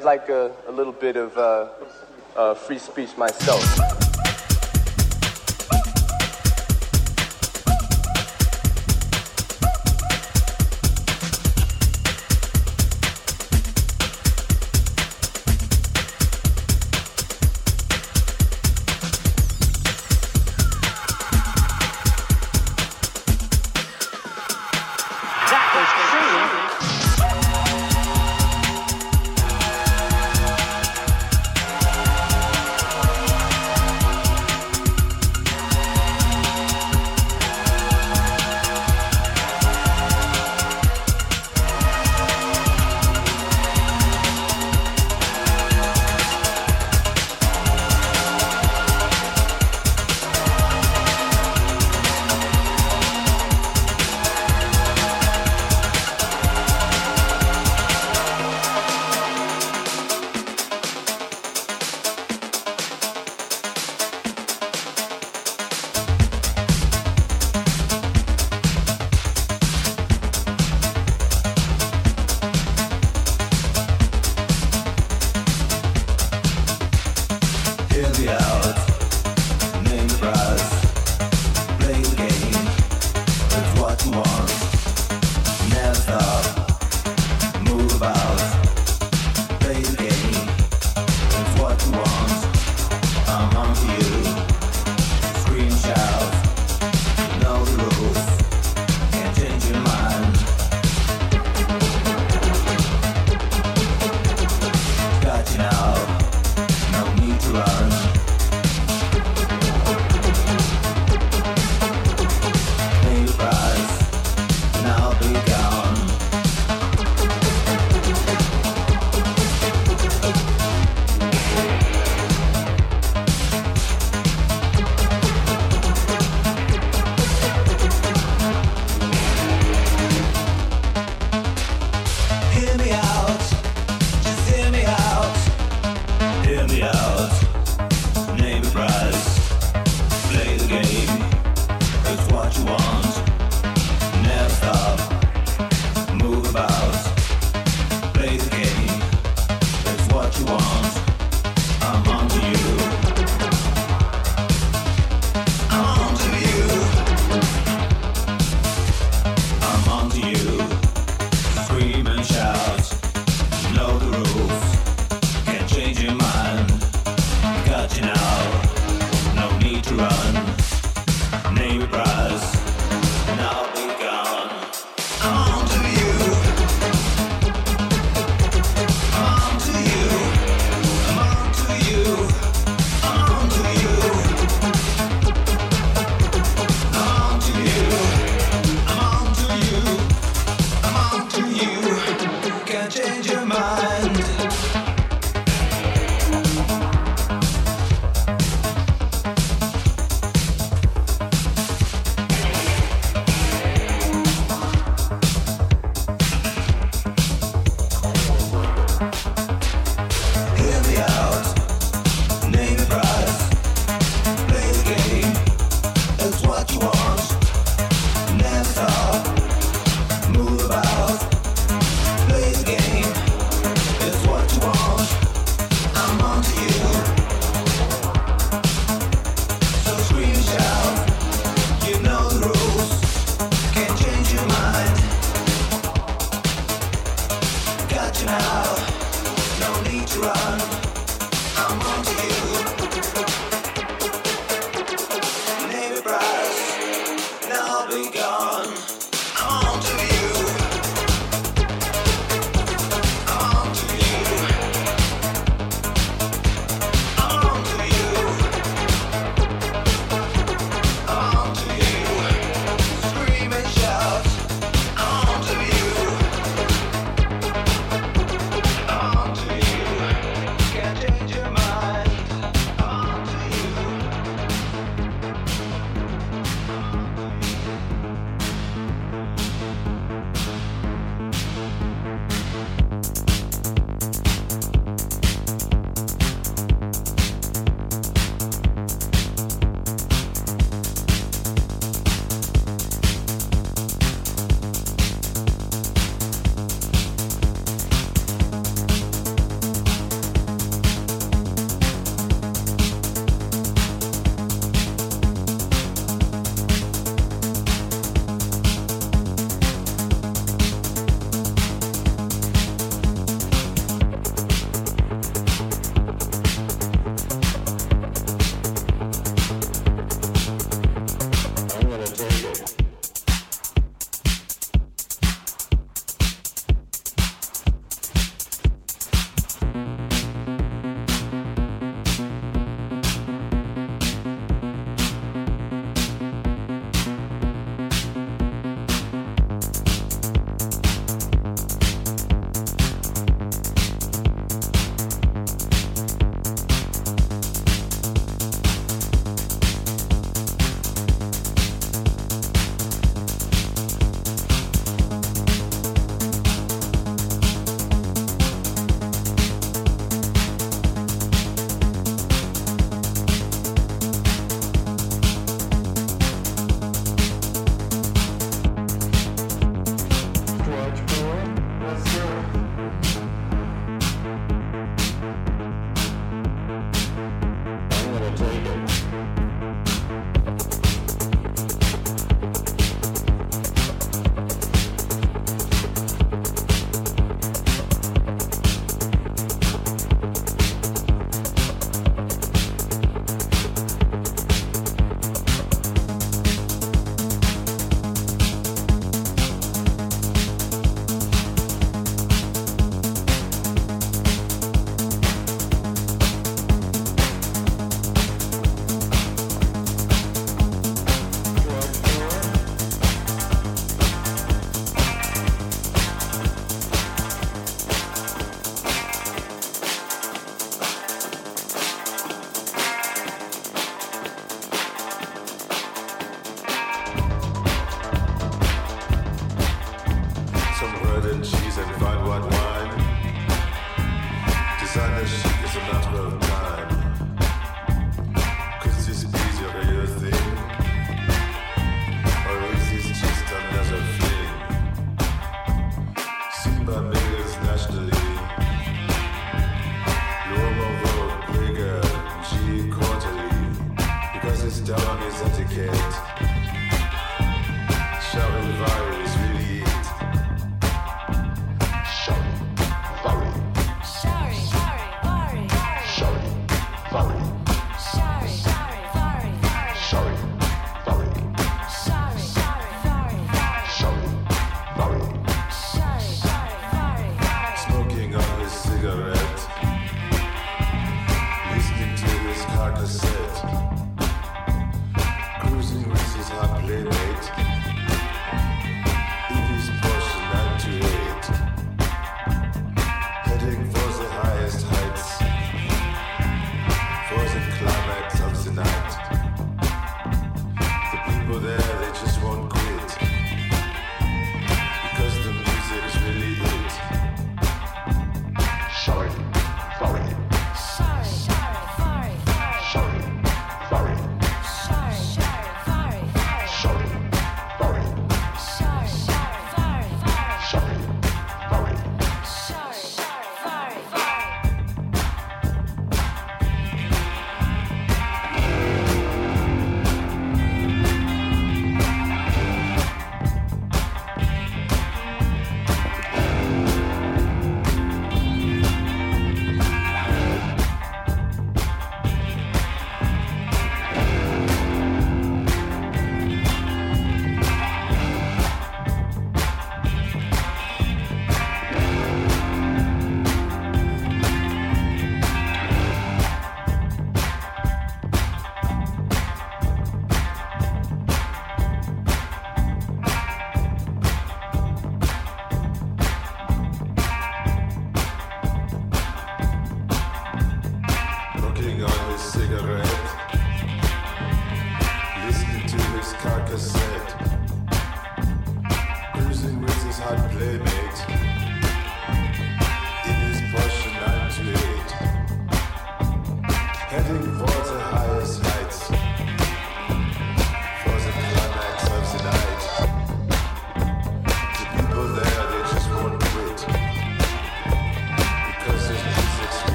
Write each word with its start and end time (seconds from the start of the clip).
I'd 0.00 0.04
like 0.04 0.30
a, 0.30 0.50
a 0.66 0.72
little 0.72 0.94
bit 0.94 1.16
of 1.16 1.36
uh, 1.36 1.68
uh, 2.34 2.54
free 2.54 2.78
speech 2.78 3.18
myself. 3.18 3.79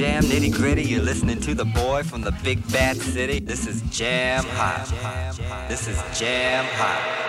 Jam, 0.00 0.22
nitty 0.22 0.50
gritty. 0.50 0.82
You're 0.82 1.02
listening 1.02 1.40
to 1.40 1.54
the 1.54 1.66
boy 1.66 2.02
from 2.02 2.22
the 2.22 2.32
big 2.42 2.66
bad 2.72 2.96
city. 2.96 3.38
This 3.38 3.66
is 3.66 3.82
jam 3.90 4.44
hot. 4.44 4.88
This 5.68 5.88
is 5.88 6.02
jam 6.18 6.64
hot. 6.64 7.19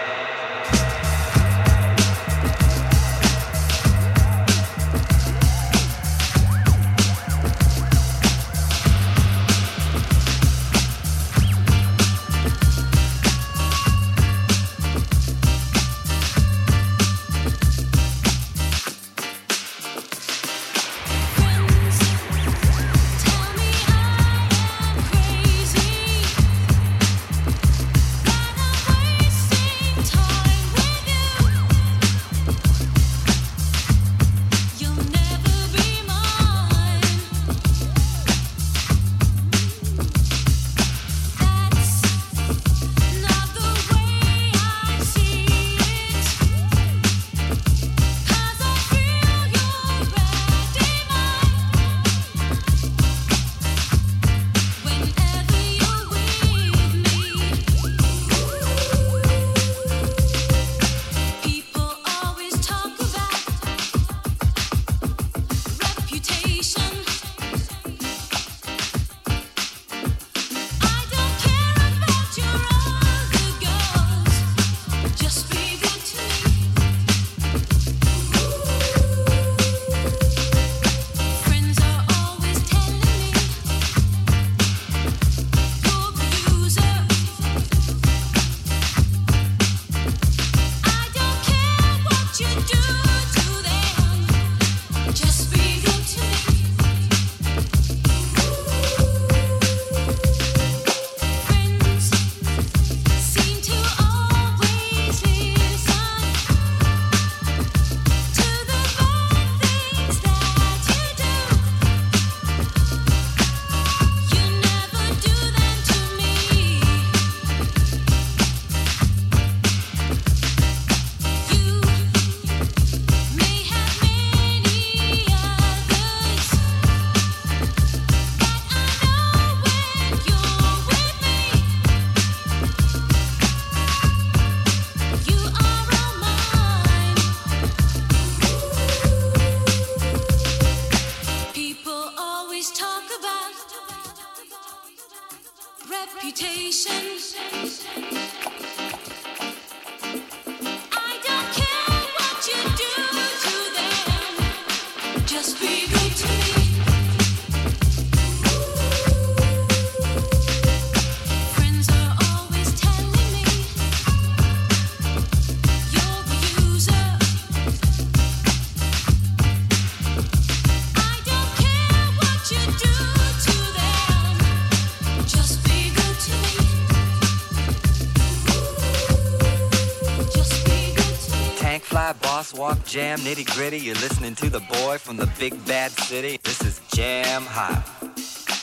Jam, 182.92 183.20
nitty 183.20 183.46
gritty. 183.56 183.78
You're 183.78 183.96
listening 183.96 184.36
to 184.36 184.50
the 184.50 184.60
boy 184.60 184.98
from 184.98 185.16
the 185.16 185.32
big 185.40 185.54
bad 185.66 185.92
city. 185.92 186.38
This 186.44 186.62
is 186.62 186.82
Jam 186.94 187.44
Hot. 187.44 187.86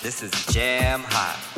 This 0.03 0.23
is 0.23 0.31
Jam 0.53 1.01
Hot. 1.07 1.58